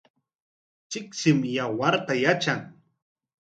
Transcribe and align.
Tsiktsim 0.89 1.39
yawarta 1.55 2.13
yatran. 2.23 2.61